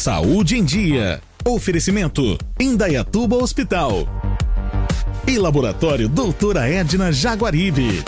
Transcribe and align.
Saúde 0.00 0.56
em 0.56 0.64
Dia. 0.64 1.20
Oferecimento 1.46 2.38
Indaiatuba 2.58 3.36
Hospital. 3.36 4.08
E 5.28 5.36
Laboratório 5.36 6.08
Doutora 6.08 6.66
Edna 6.66 7.12
Jaguaribe. 7.12 8.02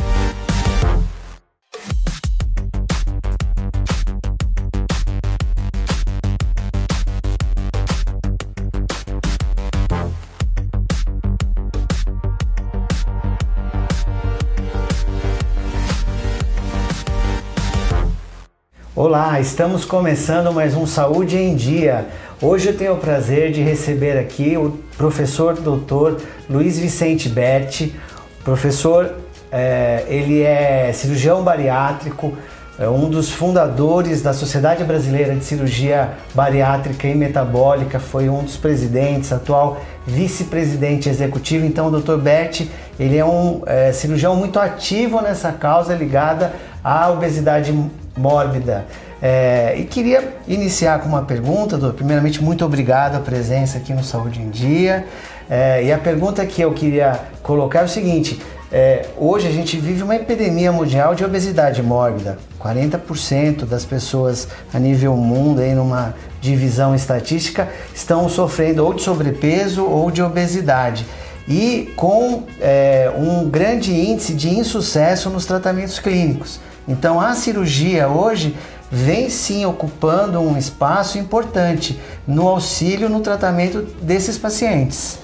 Olá, 19.05 19.41
estamos 19.41 19.84
começando 19.84 20.52
mais 20.52 20.77
um 20.77 20.87
Saúde 20.87 21.37
em 21.37 21.56
Dia. 21.56 22.06
Hoje 22.41 22.68
eu 22.68 22.78
tenho 22.78 22.92
o 22.92 22.98
prazer 22.98 23.50
de 23.50 23.60
receber 23.60 24.16
aqui 24.16 24.56
o 24.56 24.78
professor 24.96 25.54
doutor 25.54 26.20
Luiz 26.48 26.78
Vicente 26.78 27.28
Berti. 27.28 27.96
Professor, 28.44 29.16
é, 29.50 30.04
ele 30.06 30.42
é 30.42 30.92
cirurgião 30.92 31.42
bariátrico, 31.42 32.32
é 32.78 32.88
um 32.88 33.10
dos 33.10 33.28
fundadores 33.28 34.22
da 34.22 34.32
Sociedade 34.32 34.84
Brasileira 34.84 35.34
de 35.34 35.44
Cirurgia 35.44 36.10
Bariátrica 36.32 37.08
e 37.08 37.14
Metabólica, 37.16 37.98
foi 37.98 38.28
um 38.28 38.44
dos 38.44 38.56
presidentes, 38.56 39.32
atual 39.32 39.80
vice-presidente 40.06 41.08
executivo. 41.08 41.66
Então, 41.66 41.88
o 41.88 41.91
doutor 41.91 42.19
Berti, 42.19 42.70
ele 43.00 43.19
é 43.19 43.24
um 43.24 43.62
é, 43.66 43.91
cirurgião 43.91 44.36
muito 44.36 44.60
ativo 44.60 45.20
nessa 45.20 45.50
causa 45.50 45.92
ligada 45.92 46.52
à 46.84 47.10
obesidade 47.10 47.72
mórbida. 48.16 48.86
É, 49.20 49.76
e 49.78 49.84
queria 49.84 50.36
iniciar 50.48 51.00
com 51.00 51.08
uma 51.08 51.22
pergunta, 51.22 51.78
doutor. 51.78 51.94
Primeiramente, 51.94 52.42
muito 52.42 52.64
obrigado 52.64 53.16
a 53.16 53.20
presença 53.20 53.78
aqui 53.78 53.92
no 53.92 54.02
Saúde 54.02 54.40
em 54.40 54.50
Dia. 54.50 55.06
É, 55.48 55.84
e 55.84 55.92
a 55.92 55.98
pergunta 55.98 56.44
que 56.46 56.62
eu 56.62 56.72
queria 56.72 57.20
colocar 57.42 57.80
é 57.80 57.84
o 57.84 57.88
seguinte: 57.88 58.41
é, 58.72 59.06
hoje 59.19 59.46
a 59.46 59.50
gente 59.50 59.77
vive 59.77 60.02
uma 60.02 60.16
epidemia 60.16 60.72
mundial 60.72 61.14
de 61.14 61.24
obesidade 61.24 61.82
mórbida. 61.82 62.38
40% 62.58 63.66
das 63.66 63.84
pessoas 63.84 64.48
a 64.72 64.78
nível 64.78 65.14
mundo, 65.14 65.60
aí 65.60 65.74
numa 65.74 66.14
divisão 66.41 66.94
estatística, 66.94 67.69
estão 67.94 68.28
sofrendo 68.28 68.84
ou 68.84 68.94
de 68.94 69.02
sobrepeso 69.02 69.84
ou 69.84 70.10
de 70.10 70.22
obesidade. 70.22 71.04
E 71.47 71.92
com 71.97 72.44
é, 72.60 73.12
um 73.14 73.48
grande 73.48 73.92
índice 73.92 74.32
de 74.32 74.48
insucesso 74.48 75.28
nos 75.28 75.44
tratamentos 75.44 75.98
clínicos. 75.98 76.58
Então 76.86 77.20
a 77.20 77.34
cirurgia 77.34 78.08
hoje 78.08 78.56
vem 78.91 79.30
sim 79.30 79.64
ocupando 79.64 80.38
um 80.41 80.56
espaço 80.58 81.19
importante 81.19 81.98
no 82.27 82.47
auxílio 82.47 83.08
no 83.08 83.20
tratamento 83.20 83.83
desses 84.02 84.36
pacientes. 84.36 85.19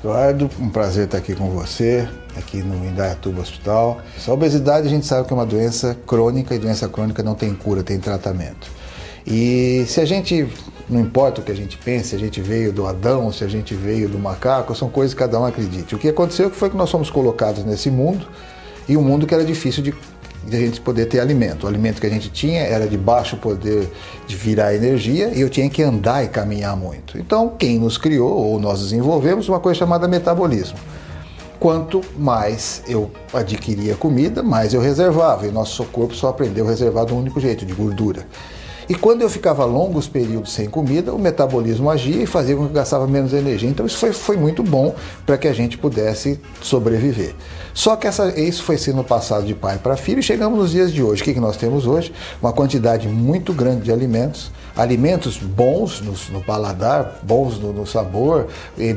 Eduardo, 0.00 0.50
um 0.60 0.68
prazer 0.68 1.06
estar 1.06 1.16
aqui 1.16 1.34
com 1.34 1.48
você, 1.48 2.06
aqui 2.36 2.58
no 2.58 2.86
Indaiatuba 2.86 3.40
Hospital. 3.40 4.02
A 4.26 4.30
obesidade 4.30 4.86
a 4.86 4.90
gente 4.90 5.06
sabe 5.06 5.26
que 5.26 5.32
é 5.32 5.36
uma 5.36 5.46
doença 5.46 5.96
crônica 6.06 6.54
e 6.54 6.58
doença 6.58 6.86
crônica 6.88 7.22
não 7.22 7.34
tem 7.34 7.54
cura, 7.54 7.82
tem 7.82 7.98
tratamento. 7.98 8.70
E 9.26 9.86
se 9.88 10.02
a 10.02 10.04
gente, 10.04 10.46
não 10.90 11.00
importa 11.00 11.40
o 11.40 11.44
que 11.44 11.50
a 11.50 11.56
gente 11.56 11.78
pense, 11.78 12.10
se 12.10 12.16
a 12.16 12.18
gente 12.18 12.42
veio 12.42 12.70
do 12.70 12.86
Adão, 12.86 13.32
se 13.32 13.42
a 13.42 13.48
gente 13.48 13.74
veio 13.74 14.06
do 14.06 14.18
macaco, 14.18 14.74
são 14.74 14.90
coisas 14.90 15.14
que 15.14 15.20
cada 15.20 15.40
um 15.40 15.46
acredite. 15.46 15.94
O 15.94 15.98
que 15.98 16.08
aconteceu 16.08 16.50
foi 16.50 16.68
que 16.68 16.76
nós 16.76 16.90
fomos 16.90 17.08
colocados 17.08 17.64
nesse 17.64 17.90
mundo 17.90 18.26
e 18.86 18.98
um 18.98 19.02
mundo 19.02 19.26
que 19.26 19.32
era 19.32 19.44
difícil 19.44 19.82
de 19.82 19.94
de 20.46 20.56
a 20.56 20.60
gente 20.60 20.80
poder 20.80 21.06
ter 21.06 21.20
alimento. 21.20 21.64
O 21.64 21.66
alimento 21.68 22.00
que 22.00 22.06
a 22.06 22.10
gente 22.10 22.30
tinha 22.30 22.62
era 22.62 22.86
de 22.86 22.96
baixo 22.96 23.36
poder 23.36 23.90
de 24.26 24.36
virar 24.36 24.74
energia 24.74 25.28
e 25.34 25.40
eu 25.40 25.48
tinha 25.48 25.68
que 25.68 25.82
andar 25.82 26.24
e 26.24 26.28
caminhar 26.28 26.76
muito. 26.76 27.18
Então, 27.18 27.52
quem 27.58 27.78
nos 27.78 27.98
criou 27.98 28.30
ou 28.30 28.60
nós 28.60 28.80
desenvolvemos 28.80 29.48
uma 29.48 29.60
coisa 29.60 29.78
chamada 29.78 30.06
metabolismo. 30.06 30.78
Quanto 31.58 32.02
mais 32.18 32.82
eu 32.86 33.10
adquiria 33.32 33.94
comida, 33.94 34.42
mais 34.42 34.74
eu 34.74 34.80
reservava. 34.80 35.46
E 35.46 35.50
nosso 35.50 35.84
corpo 35.84 36.14
só 36.14 36.28
aprendeu 36.28 36.66
a 36.66 36.70
reservar 36.70 37.06
de 37.06 37.14
um 37.14 37.18
único 37.18 37.40
jeito, 37.40 37.64
de 37.64 37.72
gordura. 37.72 38.26
E 38.88 38.94
quando 38.94 39.22
eu 39.22 39.30
ficava 39.30 39.64
longos 39.64 40.06
períodos 40.06 40.52
sem 40.52 40.68
comida, 40.68 41.12
o 41.12 41.18
metabolismo 41.18 41.90
agia 41.90 42.22
e 42.22 42.26
fazia 42.26 42.56
com 42.56 42.66
que 42.66 42.72
gastava 42.74 43.06
menos 43.06 43.32
energia. 43.32 43.68
Então 43.68 43.86
isso 43.86 43.98
foi, 43.98 44.12
foi 44.12 44.36
muito 44.36 44.62
bom 44.62 44.94
para 45.24 45.38
que 45.38 45.48
a 45.48 45.52
gente 45.52 45.78
pudesse 45.78 46.40
sobreviver. 46.60 47.34
Só 47.72 47.96
que 47.96 48.06
essa, 48.06 48.38
isso 48.38 48.62
foi 48.62 48.78
sendo 48.78 49.02
passado 49.02 49.46
de 49.46 49.54
pai 49.54 49.78
para 49.78 49.96
filho 49.96 50.20
e 50.20 50.22
chegamos 50.22 50.58
nos 50.58 50.70
dias 50.70 50.92
de 50.92 51.02
hoje. 51.02 51.22
O 51.22 51.24
que, 51.24 51.34
que 51.34 51.40
nós 51.40 51.56
temos 51.56 51.86
hoje? 51.86 52.12
Uma 52.40 52.52
quantidade 52.52 53.08
muito 53.08 53.52
grande 53.52 53.82
de 53.82 53.92
alimentos, 53.92 54.52
alimentos 54.76 55.38
bons 55.38 56.00
no, 56.00 56.14
no 56.32 56.44
paladar, 56.44 57.20
bons 57.22 57.58
no, 57.58 57.72
no 57.72 57.86
sabor, 57.86 58.48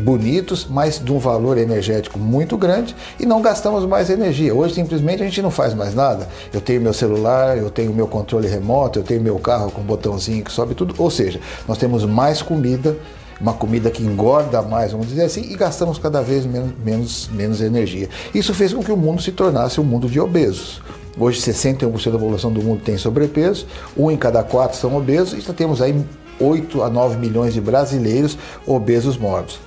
bonitos, 0.03 0.67
mas 0.69 0.99
de 1.03 1.11
um 1.11 1.19
valor 1.19 1.57
energético 1.57 2.17
muito 2.17 2.57
grande 2.57 2.95
e 3.19 3.25
não 3.25 3.41
gastamos 3.41 3.85
mais 3.85 4.09
energia. 4.09 4.53
Hoje 4.53 4.73
simplesmente 4.73 5.21
a 5.21 5.25
gente 5.25 5.41
não 5.41 5.51
faz 5.51 5.73
mais 5.73 5.93
nada. 5.93 6.27
Eu 6.53 6.61
tenho 6.61 6.81
meu 6.81 6.93
celular, 6.93 7.57
eu 7.57 7.69
tenho 7.69 7.93
meu 7.93 8.07
controle 8.07 8.47
remoto, 8.47 8.99
eu 8.99 9.03
tenho 9.03 9.21
meu 9.21 9.37
carro 9.39 9.71
com 9.71 9.81
um 9.81 9.85
botãozinho 9.85 10.43
que 10.43 10.51
sobe 10.51 10.73
tudo. 10.73 10.95
Ou 10.97 11.11
seja, 11.11 11.39
nós 11.67 11.77
temos 11.77 12.05
mais 12.05 12.41
comida 12.41 12.97
uma 13.39 13.53
comida 13.53 13.91
que 13.91 14.03
engorda 14.03 14.61
mais, 14.63 14.91
vamos 14.91 15.09
dizer 15.09 15.25
assim, 15.25 15.41
e 15.41 15.55
gastamos 15.55 15.99
cada 15.99 16.21
vez 16.21 16.43
menos, 16.43 16.71
menos, 16.83 17.29
menos 17.31 17.61
energia. 17.61 18.09
Isso 18.33 18.53
fez 18.53 18.73
com 18.73 18.83
que 18.83 18.91
o 18.91 18.97
mundo 18.97 19.21
se 19.21 19.31
tornasse 19.31 19.79
um 19.79 19.83
mundo 19.83 20.09
de 20.09 20.19
obesos. 20.19 20.81
Hoje, 21.19 21.41
61% 21.41 22.11
da 22.11 22.19
população 22.19 22.51
do 22.51 22.61
mundo 22.61 22.81
tem 22.83 22.97
sobrepeso, 22.97 23.65
um 23.97 24.11
em 24.11 24.17
cada 24.17 24.43
quatro 24.43 24.77
são 24.77 24.95
obesos, 24.95 25.33
e 25.33 25.41
já 25.41 25.53
temos 25.53 25.81
aí 25.81 25.95
8 26.39 26.83
a 26.83 26.89
9 26.89 27.17
milhões 27.17 27.53
de 27.53 27.61
brasileiros 27.61 28.37
obesos 28.65 29.17
mórbidos. 29.17 29.59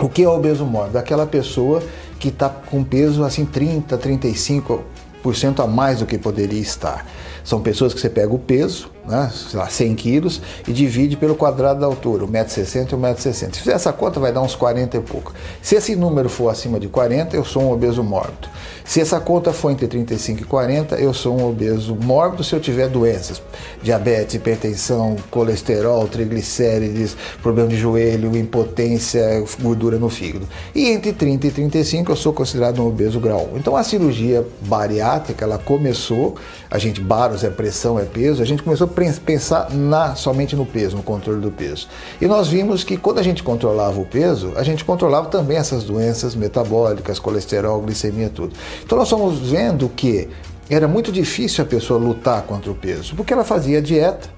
O 0.00 0.08
que 0.08 0.22
é 0.22 0.28
obeso 0.28 0.64
mórbido? 0.64 0.98
Aquela 0.98 1.26
pessoa 1.26 1.82
que 2.18 2.28
está 2.28 2.48
com 2.48 2.82
peso 2.82 3.22
assim 3.22 3.44
30, 3.44 3.96
35% 3.98 5.62
a 5.62 5.66
mais 5.66 6.00
do 6.00 6.06
que 6.06 6.18
poderia 6.18 6.60
estar. 6.60 7.06
São 7.44 7.60
pessoas 7.60 7.94
que 7.94 8.00
você 8.00 8.10
pega 8.10 8.32
o 8.34 8.38
peso, 8.38 8.90
né, 9.10 9.30
sei 9.34 9.58
lá, 9.58 9.68
100 9.68 9.94
quilos, 9.96 10.40
e 10.66 10.72
divide 10.72 11.16
pelo 11.16 11.34
quadrado 11.34 11.80
da 11.80 11.86
altura, 11.86 12.24
1,60m 12.26 12.92
e 12.92 12.96
1,60m. 12.96 13.54
Se 13.54 13.60
fizer 13.60 13.72
essa 13.72 13.92
conta, 13.92 14.20
vai 14.20 14.32
dar 14.32 14.40
uns 14.40 14.54
40 14.54 14.96
e 14.96 15.00
pouco. 15.00 15.34
Se 15.60 15.74
esse 15.74 15.96
número 15.96 16.28
for 16.28 16.48
acima 16.48 16.78
de 16.78 16.88
40, 16.88 17.36
eu 17.36 17.44
sou 17.44 17.62
um 17.62 17.72
obeso 17.72 18.02
mórbido. 18.02 18.48
Se 18.84 19.00
essa 19.00 19.20
conta 19.20 19.52
for 19.52 19.70
entre 19.70 19.86
35 19.86 20.42
e 20.42 20.44
40, 20.44 20.96
eu 20.96 21.14
sou 21.14 21.38
um 21.38 21.48
obeso 21.48 21.94
mórbido 21.94 22.42
se 22.42 22.54
eu 22.54 22.60
tiver 22.60 22.88
doenças, 22.88 23.40
diabetes, 23.82 24.34
hipertensão, 24.34 25.16
colesterol, 25.30 26.08
triglicérides, 26.08 27.16
problema 27.40 27.68
de 27.68 27.76
joelho, 27.76 28.36
impotência, 28.36 29.44
gordura 29.60 29.98
no 29.98 30.08
fígado. 30.08 30.48
E 30.74 30.88
entre 30.88 31.12
30 31.12 31.46
e 31.46 31.50
35 31.50 32.10
eu 32.10 32.16
sou 32.16 32.32
considerado 32.32 32.82
um 32.82 32.88
obeso 32.88 33.20
grau 33.20 33.50
1. 33.54 33.58
Então 33.58 33.76
a 33.76 33.84
cirurgia 33.84 34.44
bariátrica, 34.62 35.44
ela 35.44 35.58
começou, 35.58 36.34
a 36.70 36.78
gente, 36.78 37.00
baros 37.00 37.44
é 37.44 37.50
pressão, 37.50 37.98
é 37.98 38.04
peso, 38.04 38.42
a 38.42 38.46
gente 38.46 38.62
começou 38.62 38.88
pensar 39.24 39.70
na, 39.70 40.14
somente 40.14 40.54
no 40.54 40.66
peso, 40.66 40.96
no 40.96 41.02
controle 41.02 41.40
do 41.40 41.50
peso. 41.50 41.88
E 42.20 42.26
nós 42.26 42.48
vimos 42.48 42.84
que 42.84 42.96
quando 42.96 43.18
a 43.18 43.22
gente 43.22 43.42
controlava 43.42 44.00
o 44.00 44.04
peso, 44.04 44.52
a 44.56 44.62
gente 44.62 44.84
controlava 44.84 45.28
também 45.28 45.56
essas 45.56 45.84
doenças 45.84 46.34
metabólicas, 46.34 47.18
colesterol, 47.18 47.80
glicemia, 47.80 48.28
tudo. 48.28 48.54
Então 48.84 48.98
nós 48.98 49.08
estamos 49.08 49.38
vendo 49.38 49.88
que 49.88 50.28
era 50.68 50.86
muito 50.86 51.10
difícil 51.10 51.64
a 51.64 51.66
pessoa 51.66 51.98
lutar 51.98 52.42
contra 52.42 52.70
o 52.70 52.74
peso, 52.74 53.14
porque 53.16 53.32
ela 53.32 53.44
fazia 53.44 53.80
dieta, 53.82 54.28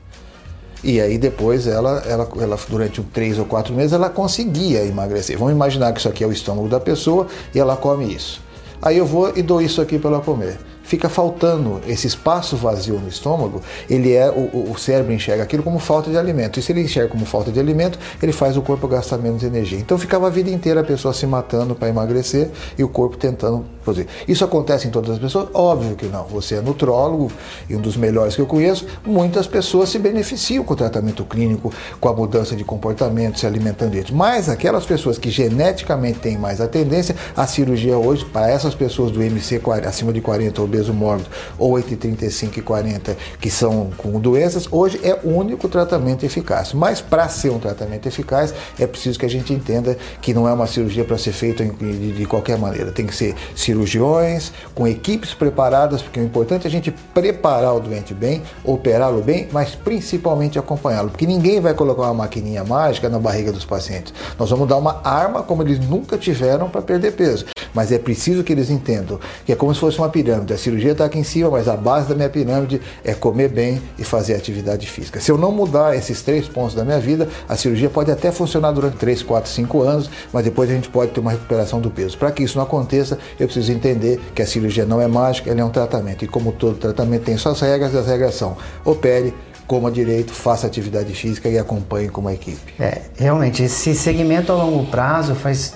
e 0.83 1.01
aí 1.01 1.19
depois 1.19 1.67
ela, 1.67 2.03
ela, 2.07 2.29
ela 2.41 2.59
durante 2.69 3.03
três 3.03 3.39
ou 3.39 3.45
quatro 3.45 3.75
meses 3.75 3.93
ela 3.93 4.11
conseguia 4.11 4.85
emagrecer. 4.85 5.39
Vamos 5.39 5.53
imaginar 5.53 5.93
que 5.93 6.01
isso 6.01 6.09
aqui 6.09 6.25
é 6.25 6.27
o 6.27 6.33
estômago 6.33 6.69
da 6.69 6.81
pessoa 6.81 7.27
e 7.55 7.59
ela 7.59 7.77
come 7.77 8.13
isso. 8.13 8.41
Aí 8.81 8.99
eu 8.99 9.07
vou 9.07 9.33
e 9.37 9.43
dou 9.43 9.63
isso 9.63 9.81
aqui 9.81 9.99
para 9.99 10.11
ela 10.11 10.21
comer 10.21 10.59
fica 10.83 11.09
faltando 11.09 11.81
esse 11.87 12.07
espaço 12.07 12.57
vazio 12.57 12.99
no 12.99 13.09
estômago, 13.09 13.63
ele 13.89 14.13
é 14.13 14.31
o, 14.31 14.71
o, 14.71 14.79
cérebro 14.79 15.13
enxerga 15.13 15.43
aquilo 15.43 15.63
como 15.63 15.79
falta 15.79 16.11
de 16.11 16.19
alimento. 16.19 16.59
E 16.59 16.63
se 16.63 16.73
ele 16.73 16.83
enxerga 16.83 17.09
como 17.09 17.25
falta 17.25 17.51
de 17.51 17.61
alimento, 17.61 17.99
ele 18.23 18.33
faz 18.33 18.57
o 18.57 18.63
corpo 18.63 18.87
gastar 18.89 19.19
menos 19.19 19.43
energia. 19.43 19.79
Então 19.79 19.97
ficava 19.99 20.27
a 20.27 20.31
vida 20.31 20.51
inteira 20.51 20.81
a 20.81 20.85
pessoa 20.85 21.15
se 21.15 21.27
matando 21.27 21.75
para 21.75 21.89
emagrecer 21.89 22.51
e 22.77 22.85
o 22.85 22.89
corpo 22.89 23.17
tentando 23.17 23.65
produzir. 23.85 24.07
Isso 24.27 24.45
acontece 24.45 24.87
em 24.87 24.91
todas 24.91 25.11
as 25.11 25.19
pessoas? 25.19 25.49
Óbvio 25.55 25.97
que 25.97 26.07
não. 26.07 26.25
Você 26.25 26.57
é 26.57 26.61
nutrólogo 26.61 27.31
e 27.69 27.77
um 27.77 27.81
dos 27.81 27.97
melhores 27.97 28.35
que 28.35 28.41
eu 28.41 28.47
conheço, 28.47 28.87
muitas 29.05 29.47
pessoas 29.47 29.89
se 29.89 29.99
beneficiam 29.99 30.65
com 30.65 30.75
o 30.75 30.77
tratamento 30.77 31.25
clínico, 31.25 31.73
com 32.01 32.09
a 32.09 32.13
mudança 32.13 32.57
de 32.57 32.65
comportamento, 32.65 33.39
se 33.39 33.47
alimentando 33.47 33.91
direito. 33.91 34.15
Mas 34.15 34.49
aquelas 34.49 34.85
pessoas 34.85 35.19
que 35.19 35.31
geneticamente 35.31 36.19
têm 36.19 36.39
mais 36.39 36.61
a 36.61 36.69
tendência, 36.69 37.15
a 37.37 37.47
cirurgia 37.47 37.97
hoje, 37.97 38.25
para 38.25 38.51
essas 38.51 38.75
pessoas 38.75 39.11
do 39.11 39.23
MC 39.23 39.61
acima 39.87 40.13
de 40.13 40.21
40 40.21 40.61
ou 40.61 40.69
obeso 40.73 40.95
mórbido, 40.95 41.29
ou 41.59 41.79
entre 41.79 41.97
35 41.97 42.59
e 42.59 42.63
40 42.63 43.17
que 43.39 43.51
são 43.51 43.91
com 43.99 44.19
doenças, 44.19 44.67
hoje 44.71 44.99
é 45.05 45.19
o 45.23 45.29
único 45.29 45.69
tratamento 45.69 46.25
eficaz. 46.25 46.73
Mas 46.73 47.01
para 47.01 47.29
ser 47.29 47.51
um 47.51 47.59
tratamento 47.59 48.07
eficaz, 48.07 48.55
é 48.79 48.87
preciso 48.87 49.19
que 49.19 49.27
a 49.27 49.29
gente 49.29 49.53
entenda 49.53 49.97
que 50.23 50.33
não 50.33 50.49
é 50.49 50.53
uma 50.53 50.67
cirurgia 50.67 51.05
para 51.05 51.19
ser 51.19 51.33
feita 51.33 51.65
de, 51.65 52.25
qualquer 52.27 52.57
maneira. 52.57 52.91
Tem 52.91 53.07
que 53.07 53.15
ser 53.15 53.35
cirurgiões, 53.55 54.53
com 54.75 54.89
equipes 54.89 55.35
preparadas, 55.35 56.01
porque 56.01 56.21
o 56.21 56.25
importante 56.25 56.65
é 56.65 56.69
a 56.69 56.71
gente 56.71 56.91
preparar 57.13 57.75
o 57.75 57.81
doente 57.81 58.15
bem, 58.15 58.43
operá-lo 58.65 59.21
bem, 59.21 59.49
mas 59.53 59.75
principalmente 59.75 60.59
acompanhá-lo, 60.59 61.11
porque 61.11 61.27
ninguém 61.27 61.61
vai 61.61 61.75
colocar 61.75 62.03
uma 62.03 62.15
maquininha 62.15 62.65
mágica 62.65 63.09
na 63.09 63.19
barriga 63.19 63.53
dos 63.53 63.65
pacientes. 63.65 64.15
Nós 64.39 64.49
vamos 64.49 64.69
dar 64.69 64.77
uma 64.77 65.01
arma 65.05 65.43
como 65.43 65.63
eles 65.63 65.79
nunca 65.79 66.17
tiveram 66.17 66.71
para 66.71 66.81
perder 66.81 67.13
peso. 67.13 67.52
Mas 67.75 67.93
é 67.93 67.99
preciso 67.99 68.43
que 68.43 68.53
eles 68.53 68.71
entendam 68.71 69.19
que 69.45 69.53
é 69.53 69.57
como 69.57 69.75
se 69.75 69.81
fosse 69.81 69.99
uma 69.99 70.09
pirâmide. 70.09 70.53
A 70.53 70.59
cirurgia 70.59 70.93
está 70.93 71.05
aqui 71.05 71.19
em 71.19 71.25
cima, 71.25 71.51
mas 71.51 71.69
a 71.69 71.77
base 71.77 72.09
da 72.09 72.15
minha 72.15 72.29
pirâmide 72.29 72.81
é 73.05 73.15
comer 73.15 73.49
bem 73.49 73.81
e 73.99 74.05
fazer 74.05 74.35
atividade 74.35 74.87
física. 74.87 75.21
Se 75.21 75.31
eu 75.31 75.39
não 75.39 75.53
mudar 75.53 75.97
esses 75.97 76.23
três 76.23 76.49
pontos 76.49 76.75
da 76.75 76.85
minha 76.85 76.99
vida, 76.99 77.29
a 77.49 77.57
cirurgia 77.57 77.89
pode 77.91 78.11
até 78.11 78.31
funcionar 78.31 78.73
durante 78.73 78.97
3, 78.97 79.23
4, 79.23 79.51
5 79.51 79.83
anos, 79.83 80.11
mas 80.33 80.45
depois 80.45 80.71
a 80.71 80.75
gente 80.75 80.89
pode 80.89 81.13
ter 81.13 81.21
uma 81.21 81.31
recuperação 81.31 81.81
do 81.81 81.91
peso. 81.91 82.17
Para 82.19 82.31
que 82.31 82.43
isso 82.43 82.57
não 82.57 82.65
aconteça, 82.65 83.19
eu 83.39 83.47
preciso 83.47 83.73
entender 83.73 84.21
que 84.35 84.43
a 84.43 84.47
cirurgia 84.47 84.85
não 84.85 85.01
é 85.01 85.07
mágica, 85.07 85.51
ela 85.51 85.61
é 85.61 85.65
um 85.65 85.71
tratamento. 85.71 86.25
E 86.25 86.29
como 86.29 86.53
todo 86.53 86.77
tratamento 86.77 87.25
tem 87.25 87.37
suas 87.37 87.61
regras, 87.61 87.95
as 87.95 88.07
regras 88.07 88.35
são 88.35 88.57
opere, 88.85 89.35
coma 89.67 89.91
direito, 89.91 90.33
faça 90.33 90.67
atividade 90.67 91.13
física 91.15 91.49
e 91.49 91.59
acompanhe 91.59 92.09
como 92.09 92.29
equipe. 92.31 92.75
É, 92.79 93.03
realmente, 93.17 93.63
esse 93.63 93.95
segmento 93.95 94.53
a 94.53 94.55
longo 94.55 94.85
prazo 94.91 95.35
faz 95.35 95.75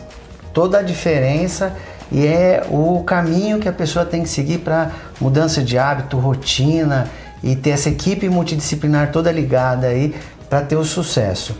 toda 0.56 0.78
a 0.78 0.82
diferença 0.82 1.76
e 2.10 2.26
é 2.26 2.66
o 2.70 3.02
caminho 3.04 3.58
que 3.58 3.68
a 3.68 3.72
pessoa 3.72 4.06
tem 4.06 4.22
que 4.22 4.28
seguir 4.30 4.56
para 4.60 4.90
mudança 5.20 5.62
de 5.62 5.76
hábito, 5.76 6.16
rotina 6.16 7.10
e 7.42 7.54
ter 7.54 7.70
essa 7.70 7.90
equipe 7.90 8.26
multidisciplinar 8.30 9.12
toda 9.12 9.30
ligada 9.30 9.88
aí 9.88 10.14
para 10.48 10.62
ter 10.62 10.76
o 10.76 10.82
sucesso. 10.82 11.54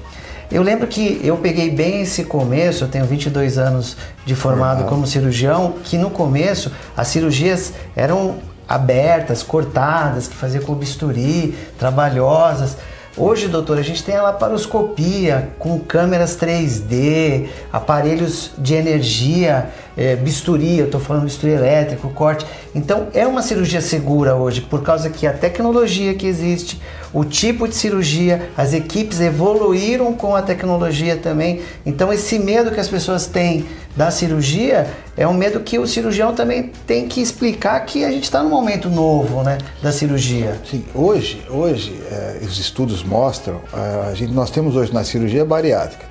Eu 0.51 0.63
lembro 0.63 0.87
que 0.87 1.21
eu 1.23 1.37
peguei 1.37 1.71
bem 1.71 2.01
esse 2.01 2.25
começo, 2.25 2.85
eu 2.85 2.89
tenho 2.89 3.05
22 3.05 3.59
anos 3.59 3.99
de 4.25 4.35
formado 4.35 4.85
como 4.85 5.07
cirurgião, 5.07 5.75
que 5.85 5.99
no 5.99 6.09
começo 6.09 6.73
as 6.97 7.09
cirurgias 7.09 7.75
eram 7.95 8.37
abertas, 8.67 9.43
cortadas, 9.43 10.27
que 10.27 10.35
fazia 10.35 10.63
com 10.63 10.75
bisturi, 10.75 11.55
trabalhosas. 11.79 12.79
Hoje, 13.19 13.49
doutor, 13.49 13.79
a 13.79 13.83
gente 13.83 14.05
tem 14.05 14.15
a 14.15 14.23
laparoscopia 14.23 15.49
com 15.59 15.81
câmeras 15.81 16.37
3D, 16.37 17.49
aparelhos 17.73 18.51
de 18.59 18.75
energia, 18.75 19.71
é, 19.97 20.15
bisturi, 20.15 20.79
eu 20.79 20.87
estou 20.87 21.01
falando 21.01 21.25
bisturi 21.25 21.53
elétrico, 21.53 22.11
corte. 22.11 22.47
Então, 22.75 23.09
é 23.15 23.27
uma 23.27 23.43
cirurgia 23.43 23.81
segura 23.81 24.37
hoje, 24.37 24.61
por 24.61 24.83
causa 24.83 25.09
que 25.09 25.27
a 25.27 25.33
tecnologia 25.33 26.15
que 26.15 26.27
existe, 26.27 26.81
o 27.13 27.25
tipo 27.25 27.67
de 27.67 27.75
cirurgia, 27.75 28.51
as 28.57 28.75
equipes 28.75 29.21
evoluíram 29.21 30.13
com 30.13 30.37
a 30.37 30.43
tecnologia 30.43 31.17
também. 31.17 31.63
Então, 31.85 32.13
esse 32.13 32.39
medo 32.39 32.71
que 32.71 32.81
as 32.81 32.89
pessoas 32.89 33.27
têm 33.27 33.65
da 33.97 34.11
cirurgia 34.11 34.87
é 35.17 35.27
um 35.27 35.33
medo 35.33 35.61
que 35.61 35.79
o 35.79 35.87
cirurgião 35.87 36.35
também 36.35 36.71
tem 36.87 37.09
que 37.09 37.23
explicar 37.23 37.81
que 37.87 38.05
a 38.05 38.11
gente 38.11 38.25
está 38.25 38.43
num 38.43 38.51
momento 38.51 38.91
novo 38.91 39.43
né, 39.43 39.57
da 39.83 39.91
cirurgia. 39.91 40.61
Sim, 40.71 40.85
hoje, 40.95 41.43
hoje 41.49 41.99
é, 42.11 42.41
os 42.43 42.59
estudos 42.59 43.03
mostram, 43.03 43.61
a 43.73 44.13
gente, 44.13 44.35
nós 44.35 44.51
temos 44.51 44.77
hoje 44.77 44.93
na 44.93 45.03
cirurgia 45.03 45.47
bariátrica, 45.47 46.05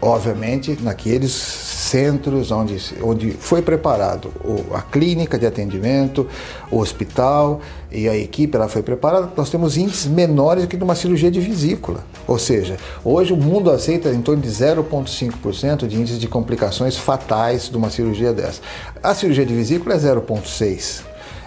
obviamente 0.00 0.78
naqueles 0.80 1.32
centros 1.86 2.50
onde, 2.50 2.76
onde 3.02 3.30
foi 3.30 3.62
preparado 3.62 4.32
a 4.72 4.82
clínica 4.82 5.38
de 5.38 5.46
atendimento, 5.46 6.26
o 6.70 6.78
hospital 6.78 7.60
e 7.90 8.08
a 8.08 8.16
equipe 8.16 8.56
ela 8.56 8.68
foi 8.68 8.82
preparada, 8.82 9.30
nós 9.36 9.48
temos 9.48 9.76
índices 9.76 10.06
menores 10.06 10.64
do 10.64 10.68
que 10.68 10.76
numa 10.76 10.94
cirurgia 10.94 11.30
de 11.30 11.40
vesícula. 11.40 12.04
Ou 12.26 12.38
seja, 12.38 12.76
hoje 13.04 13.32
o 13.32 13.36
mundo 13.36 13.70
aceita 13.70 14.10
em 14.10 14.20
torno 14.20 14.42
de 14.42 14.48
0,5% 14.48 15.86
de 15.86 15.96
índice 15.96 16.18
de 16.18 16.28
complicações 16.28 16.96
fatais 16.96 17.68
de 17.70 17.76
uma 17.76 17.90
cirurgia 17.90 18.32
dessa. 18.32 18.60
A 19.02 19.14
cirurgia 19.14 19.46
de 19.46 19.54
vesícula 19.54 19.94
é 19.94 19.98
0,6%. 19.98 21.04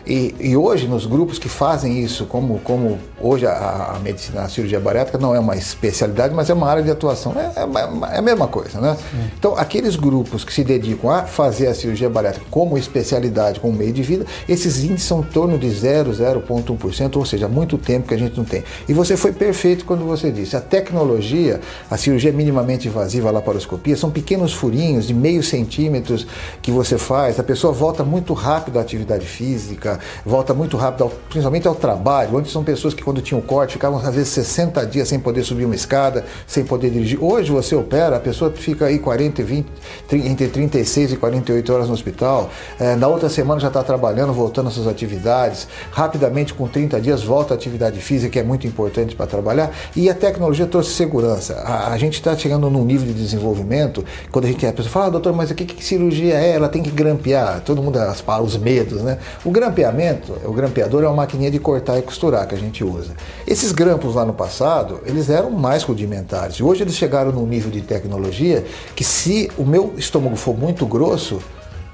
E, 0.08 0.34
e, 0.40 0.58
hoje, 0.58 0.88
nos 0.88 1.06
grupos 1.06 1.38
que 1.38 1.48
fazem 1.48 2.02
isso, 2.02 2.26
como, 2.26 2.60
como 2.60 2.98
hoje 3.22 3.46
a, 3.46 3.94
a, 3.96 4.00
medicina, 4.00 4.44
a 4.44 4.50
cirurgia 4.50 4.80
bariátrica 4.80 5.18
não 5.18 5.34
é 5.36 5.40
uma 5.40 5.56
especialidade, 5.56 6.34
mas 6.34 6.50
é 6.50 6.54
uma 6.54 6.68
área 6.68 6.84
de 6.84 6.92
atuação, 6.92 7.34
é, 7.36 7.52
é, 7.60 8.16
é 8.16 8.18
a 8.18 8.22
mesma 8.22 8.48
coisa, 8.48 8.80
né? 8.80 8.98
Então, 9.38 9.56
aqueles 9.58 9.96
grupos 9.96 10.44
que 10.44 10.54
se 10.54 10.64
dedicam 10.64 11.10
a 11.10 11.24
fazer 11.24 11.68
a 11.68 11.74
cirurgia 11.74 12.10
bariátrica 12.10 12.46
como 12.50 12.78
especialidade, 12.78 13.60
como 13.60 13.78
meio 13.78 13.94
de 13.94 14.02
vida, 14.02 14.26
esses 14.48 14.84
índices 14.84 15.08
são 15.08 15.20
em 15.22 15.24
torno 15.24 15.58
de 15.58 15.70
0, 15.70 16.12
0,1%, 16.12 17.18
ou 17.18 17.26
seja, 17.26 17.48
muito 17.48 17.78
tempo 17.78 18.08
que 18.08 18.14
a 18.14 18.18
gente 18.18 18.38
não 18.38 18.46
tem. 18.46 18.64
E 18.88 18.94
você 18.94 19.16
foi 19.18 19.32
perfeito 19.32 19.86
quando 19.86 20.06
você 20.06 20.32
disse, 20.32 20.56
a 20.56 20.62
tecnologia, 20.62 21.60
a 21.90 21.98
cirurgia 21.98 22.32
minimamente 22.32 22.88
invasiva, 22.88 23.30
a 23.30 23.32
laparoscopia, 23.32 23.96
são 23.96 24.10
pequenos 24.10 24.54
furinhos 24.54 25.08
de 25.08 25.14
meio 25.14 25.44
centímetros 25.44 26.26
que 26.62 26.72
você 26.72 26.98
faz, 26.98 27.40
a 27.40 27.44
pessoa 27.44 27.74
volta 27.74 28.04
muito 28.04 28.34
rápido 28.34 28.78
à 28.80 28.82
atividade 28.82 29.26
física, 29.26 30.00
volta 30.26 30.54
muito 30.54 30.78
rápido, 30.78 31.04
ao, 31.04 31.10
principalmente 31.10 31.68
ao 31.68 31.76
trabalho. 31.76 32.38
Antes 32.38 32.52
são 32.52 32.64
pessoas 32.64 32.94
que 32.94 33.04
quando 33.10 33.22
tinham 33.24 33.42
corte 33.42 33.74
ficavam 33.74 33.98
às 33.98 34.14
vezes 34.14 34.30
60 34.30 34.86
dias 34.86 35.08
sem 35.08 35.20
poder 35.20 35.44
subir 35.44 35.66
uma 35.66 35.74
escada, 35.74 36.24
sem 36.46 36.64
poder 36.64 36.92
dirigir. 36.92 37.18
Hoje 37.24 37.52
você 37.52 37.76
opera, 37.76 38.18
a 38.18 38.20
pessoa 38.20 38.52
fica 38.52 38.86
aí 38.86 39.00
40 39.00 39.42
e 39.42 39.44
20, 39.44 39.68
entre 40.14 40.48
36 40.48 41.14
e 41.14 41.18
48 41.18 41.74
horas 41.74 41.88
no 41.88 41.94
hospital. 41.96 42.52
É, 42.80 42.96
na 42.96 43.08
outra 43.08 43.28
semana 43.28 43.60
já 43.60 43.70
está 43.70 43.82
trabalhando, 43.82 44.32
voltando 44.32 44.68
às 44.68 44.76
suas 44.76 44.86
atividades. 44.86 45.68
Rapidamente, 45.90 46.54
com 46.54 46.68
30 46.68 47.02
dias, 47.02 47.24
volta 47.24 47.56
à 47.56 47.58
atividade 47.58 48.00
física, 48.00 48.32
que 48.32 48.38
é 48.38 48.44
muito 48.44 48.68
importante 48.68 49.16
para 49.16 49.26
trabalhar. 49.26 49.72
E 49.96 50.08
a 50.08 50.14
tecnologia 50.14 50.68
trouxe 50.68 50.92
segurança. 50.92 51.56
A, 51.66 51.92
a 51.92 51.98
gente 51.98 52.14
está 52.14 52.38
chegando 52.38 52.70
num 52.70 52.86
nível 52.86 53.08
de 53.08 53.14
desenvolvimento, 53.14 54.06
quando 54.32 54.46
a 54.46 54.48
gente 54.50 54.68
a 54.68 54.72
pessoa 54.72 54.92
fala, 54.92 55.06
ah, 55.08 55.10
doutor, 55.10 55.34
mas 55.34 55.50
o 55.50 55.56
que, 55.56 55.66
que 55.66 55.84
cirurgia 55.84 56.36
é? 56.36 56.52
Ela 56.52 56.70
tem 56.70 56.84
que 56.84 56.92
grampear. 56.92 57.62
Todo 57.62 57.82
mundo, 57.82 57.98
as, 57.98 58.24
os 58.44 58.58
medos, 58.58 59.02
né? 59.02 59.18
O 59.44 59.50
grampeamento, 59.50 60.38
o 60.46 60.54
grampeador 60.54 61.04
é 61.04 61.08
uma 61.08 61.16
maquininha 61.16 61.50
de 61.50 61.58
cortar 61.58 61.98
e 61.98 62.04
costurar 62.04 62.48
que 62.48 62.54
a 62.54 62.58
gente 62.58 62.84
usa. 62.84 62.99
Esses 63.48 63.72
grampos 63.72 64.16
lá 64.16 64.26
no 64.26 64.34
passado, 64.34 65.02
eles 65.06 65.30
eram 65.30 65.52
mais 65.52 65.84
rudimentares. 65.84 66.58
E 66.58 66.64
hoje 66.64 66.84
eles 66.84 66.96
chegaram 66.96 67.32
num 67.32 67.46
nível 67.46 67.72
de 67.72 67.82
tecnologia 67.82 68.66
que 68.96 69.04
se 69.04 69.50
o 69.58 69.64
meu 69.64 69.94
estômago 69.98 70.36
for 70.36 70.58
muito 70.58 70.86
grosso, 70.86 71.42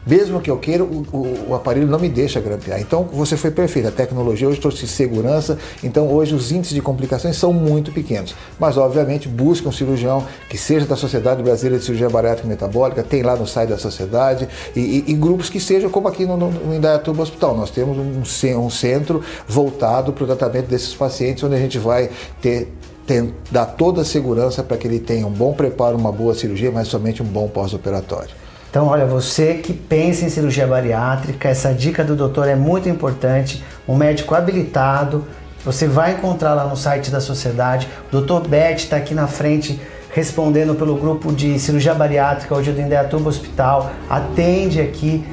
mesmo 0.06 0.40
que 0.40 0.50
eu 0.50 0.58
queira, 0.58 0.84
o, 0.84 1.06
o, 1.12 1.50
o, 1.50 1.56
aparelho 1.56 1.88
não 1.88 2.00
me 2.00 2.10
deixa 2.10 2.40
grampear. 2.40 2.80
Então 2.80 3.04
você 3.12 3.36
foi 3.36 3.52
perfeito. 3.52 3.88
A 3.88 3.92
tecnologia 3.92 4.48
hoje 4.48 4.60
trouxe 4.60 4.88
segurança, 4.88 5.58
então 5.84 6.08
hoje 6.12 6.36
os 6.36 6.52
índices 6.52 6.76
de 6.76 6.82
complicações 6.82 7.36
são 7.38 7.52
muito 7.52 7.92
pequenos. 7.92 8.36
Mas 8.60 8.78
obviamente 8.78 9.28
busca 9.28 9.68
um 9.68 9.72
cirurgião 9.72 10.24
que 10.50 10.58
seja 10.58 10.86
da 10.86 10.96
Sociedade 10.96 11.42
Brasileira 11.42 11.80
de 11.80 11.86
Cirurgia 11.86 12.10
Bariátrica 12.10 12.48
e 12.48 12.50
Metabólica, 12.50 13.04
tem 13.04 13.24
lá 13.24 13.36
no 13.36 13.48
site 13.48 13.70
da 13.70 13.78
sociedade, 13.78 14.48
e, 14.76 14.80
e, 14.80 15.06
e 15.08 15.14
grupos 15.14 15.50
que 15.50 15.60
sejam 15.60 15.90
como 15.90 16.08
aqui 16.08 16.26
no, 16.26 16.38
no, 16.38 16.52
no 16.52 16.76
Indaiatuba 16.76 17.24
Hospital. 17.24 17.58
Nós 17.58 17.70
temos 17.70 17.98
um, 17.98 18.60
um 18.60 18.70
centro 18.70 19.22
voltado 19.48 20.14
para 20.14 20.24
o 20.24 20.28
tratamento 20.28 20.68
desses 20.68 20.94
pacientes, 20.94 21.44
onde 21.44 21.56
a 21.56 21.60
gente 21.60 21.80
vai 21.80 22.10
ter 22.42 22.72
tem, 23.06 23.34
dar 23.52 23.66
toda 23.66 24.02
a 24.02 24.06
segurança 24.06 24.64
para 24.64 24.78
que 24.78 24.88
ele 24.88 25.00
tenha 25.00 25.28
um 25.28 25.32
bom 25.32 25.54
preparo, 25.54 25.96
uma 25.96 26.12
boa 26.12 26.34
cirurgia, 26.34 26.72
mas 26.72 26.88
somente 26.88 27.22
um 27.22 27.26
bom 27.26 27.48
pós-operatório. 27.48 28.45
Então, 28.76 28.88
olha, 28.88 29.06
você 29.06 29.54
que 29.54 29.72
pensa 29.72 30.26
em 30.26 30.30
cirurgia 30.30 30.68
bariátrica, 30.68 31.48
essa 31.48 31.74
dica 31.74 32.04
do 32.04 32.14
doutor 32.14 32.50
é 32.50 32.56
muito 32.56 32.90
importante. 32.90 33.64
Um 33.88 33.96
médico 33.96 34.36
habilitado, 34.36 35.24
você 35.64 35.88
vai 35.88 36.12
encontrar 36.12 36.54
lá 36.54 36.66
no 36.66 36.76
site 36.76 37.10
da 37.10 37.22
sociedade. 37.22 37.88
O 38.10 38.12
doutor 38.12 38.46
Beth 38.46 38.76
está 38.76 38.98
aqui 38.98 39.14
na 39.14 39.28
frente 39.28 39.80
respondendo 40.14 40.76
pelo 40.76 40.98
grupo 40.98 41.32
de 41.32 41.58
cirurgia 41.58 41.94
bariátrica 41.94 42.54
hoje 42.54 42.74
do 42.74 42.82
Indaiatuba 42.82 43.30
Hospital. 43.30 43.92
Atende 44.10 44.82
aqui. 44.82 45.26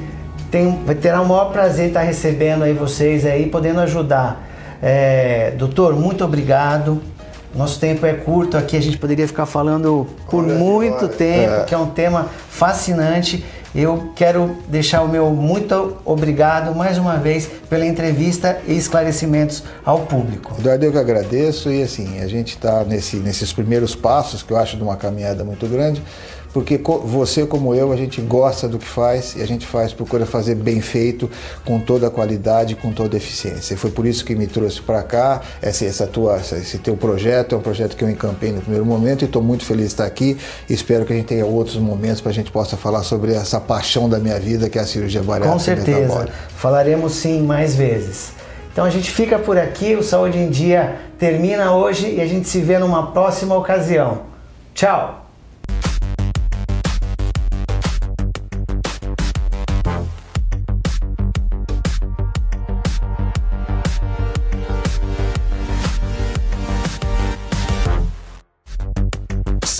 Tem, 0.49 0.81
vai 0.85 0.95
ter 0.95 1.13
o 1.13 1.25
maior 1.25 1.51
prazer 1.51 1.87
estar 1.87 2.03
recebendo 2.03 2.63
aí 2.63 2.71
vocês 2.71 3.25
aí, 3.25 3.47
podendo 3.47 3.81
ajudar. 3.81 4.41
É, 4.81 5.51
doutor, 5.57 5.93
muito 5.97 6.23
obrigado. 6.23 7.01
Nosso 7.55 7.79
tempo 7.79 8.05
é 8.05 8.13
curto 8.13 8.57
aqui, 8.57 8.75
a 8.75 8.81
gente 8.81 8.97
poderia 8.97 9.27
ficar 9.27 9.45
falando 9.45 10.07
por 10.29 10.43
olha, 10.43 10.55
muito 10.55 11.05
olha. 11.05 11.07
tempo, 11.09 11.53
é. 11.53 11.63
que 11.65 11.73
é 11.73 11.77
um 11.77 11.89
tema 11.91 12.29
fascinante. 12.49 13.45
Eu 13.75 14.11
quero 14.15 14.55
deixar 14.67 15.01
o 15.01 15.07
meu 15.07 15.31
muito 15.31 15.97
obrigado 16.05 16.75
mais 16.75 16.97
uma 16.99 17.17
vez 17.17 17.49
pela 17.69 17.85
entrevista 17.85 18.59
e 18.67 18.77
esclarecimentos 18.77 19.63
ao 19.83 20.01
público. 20.01 20.53
Eduardo, 20.59 20.85
eu 20.85 20.91
que 20.91 20.97
agradeço 20.97 21.71
e 21.71 21.81
assim, 21.81 22.21
a 22.21 22.27
gente 22.27 22.49
está 22.49 22.83
nesse, 22.83 23.17
nesses 23.17 23.51
primeiros 23.51 23.95
passos 23.95 24.43
que 24.43 24.53
eu 24.53 24.57
acho 24.57 24.77
de 24.77 24.83
uma 24.83 24.95
caminhada 24.95 25.43
muito 25.43 25.65
grande, 25.67 26.03
porque 26.53 26.79
você 27.03 27.45
como 27.45 27.73
eu, 27.73 27.91
a 27.91 27.95
gente 27.95 28.21
gosta 28.21 28.67
do 28.67 28.77
que 28.77 28.85
faz 28.85 29.35
e 29.35 29.41
a 29.41 29.47
gente 29.47 29.65
faz, 29.65 29.91
procura 29.91 30.25
fazer 30.25 30.53
bem 30.53 30.79
feito, 30.79 31.29
com 31.65 31.79
toda 31.79 32.07
a 32.07 32.09
qualidade, 32.11 32.75
com 32.75 32.93
toda 32.93 33.15
a 33.15 33.17
eficiência. 33.17 33.73
E 33.73 33.77
foi 33.77 33.89
por 33.89 34.05
isso 34.05 34.23
que 34.23 34.35
me 34.35 34.45
trouxe 34.45 34.79
para 34.79 35.01
cá, 35.01 35.41
essa, 35.61 35.83
essa 35.83 36.05
tua, 36.05 36.37
esse 36.37 36.77
teu 36.77 36.95
projeto, 36.95 37.55
é 37.55 37.57
um 37.57 37.61
projeto 37.61 37.97
que 37.97 38.03
eu 38.03 38.09
encampei 38.09 38.51
no 38.51 38.61
primeiro 38.61 38.85
momento 38.85 39.23
e 39.23 39.25
estou 39.25 39.41
muito 39.41 39.65
feliz 39.65 39.87
de 39.87 39.93
estar 39.93 40.05
aqui. 40.05 40.37
Espero 40.69 41.05
que 41.05 41.13
a 41.13 41.15
gente 41.15 41.25
tenha 41.25 41.45
outros 41.45 41.77
momentos 41.77 42.21
para 42.21 42.29
a 42.29 42.33
gente 42.33 42.51
possa 42.51 42.77
falar 42.77 43.01
sobre 43.01 43.33
essa 43.33 43.59
paixão 43.59 44.07
da 44.07 44.19
minha 44.19 44.39
vida, 44.39 44.69
que 44.69 44.77
é 44.77 44.81
a 44.81 44.85
cirurgia 44.85 45.23
bariátrica. 45.23 45.53
Com 45.53 45.59
certeza, 45.59 46.29
falaremos 46.55 47.13
sim 47.13 47.41
mais 47.41 47.75
vezes. 47.75 48.31
Então 48.71 48.85
a 48.85 48.89
gente 48.89 49.09
fica 49.09 49.39
por 49.39 49.57
aqui, 49.57 49.95
o 49.95 50.03
Saúde 50.03 50.37
em 50.37 50.49
Dia 50.49 50.97
termina 51.17 51.75
hoje 51.75 52.15
e 52.15 52.21
a 52.21 52.27
gente 52.27 52.47
se 52.47 52.59
vê 52.59 52.77
numa 52.77 53.11
próxima 53.11 53.55
ocasião. 53.55 54.21
Tchau! 54.73 55.22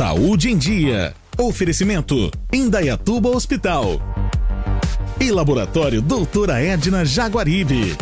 Saúde 0.03 0.50
em 0.50 0.57
Dia. 0.57 1.15
Oferecimento: 1.38 2.29
Indaiatuba 2.51 3.29
Hospital. 3.29 4.01
E 5.17 5.31
Laboratório 5.31 6.01
Doutora 6.01 6.62
Edna 6.62 7.05
Jaguaribe. 7.05 7.95